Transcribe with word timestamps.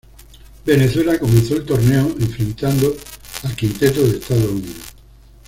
Venezuela 0.65 1.19
comenzó 1.19 1.55
el 1.57 1.63
torneo 1.63 2.07
enfrentando 2.19 2.97
al 3.43 3.55
quinteto 3.55 4.01
de 4.01 4.17
Estados 4.17 4.49
Unidos. 4.49 4.95